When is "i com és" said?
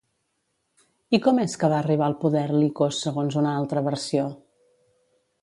1.17-1.53